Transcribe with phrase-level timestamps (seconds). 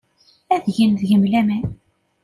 [0.53, 1.65] Ad geɣ deg-m laman.